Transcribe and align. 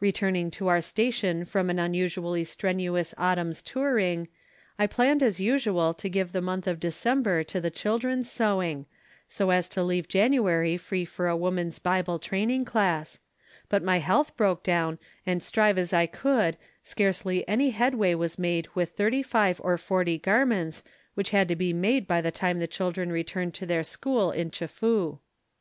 Returning 0.00 0.50
to 0.50 0.66
our 0.66 0.80
station 0.80 1.44
from 1.44 1.70
an 1.70 1.78
unusually 1.78 2.42
strenuous 2.42 3.14
autumn's 3.16 3.62
touring, 3.62 4.26
I 4.76 4.88
planned 4.88 5.22
as 5.22 5.38
usual 5.38 5.94
to 5.94 6.08
give 6.08 6.32
the 6.32 6.42
month 6.42 6.66
of 6.66 6.80
December 6.80 7.44
to 7.44 7.60
the 7.60 7.70
children's 7.70 8.28
sewing, 8.28 8.86
so 9.28 9.50
as 9.50 9.68
to 9.68 9.84
leave 9.84 10.08
January 10.08 10.76
free 10.78 11.04
for 11.04 11.28
a 11.28 11.36
Woman's 11.36 11.78
Bible 11.78 12.18
Training 12.18 12.64
Class, 12.64 13.20
but 13.68 13.84
my 13.84 14.00
health 14.00 14.36
broke 14.36 14.64
down 14.64 14.98
and 15.24 15.40
strive 15.44 15.78
as 15.78 15.92
I 15.92 16.06
could 16.06 16.56
scarcely 16.82 17.46
any 17.48 17.70
headway 17.70 18.14
was 18.14 18.36
made 18.36 18.66
with 18.74 18.90
thirty 18.90 19.22
five 19.22 19.60
or 19.62 19.78
forty 19.78 20.18
garments 20.18 20.82
which 21.14 21.30
had 21.30 21.46
to 21.46 21.54
be 21.54 21.72
made 21.72 22.08
by 22.08 22.20
the 22.20 22.32
time 22.32 22.58
the 22.58 22.66
children 22.66 23.12
returned 23.12 23.54
to 23.54 23.64
their 23.64 23.84
school 23.84 24.32
in 24.32 24.50
Chefoo. 24.50 25.20